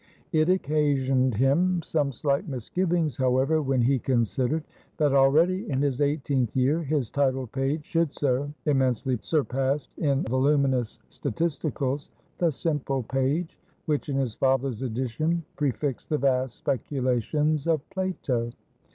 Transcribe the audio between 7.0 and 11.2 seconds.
title page should so immensely surpass in voluminous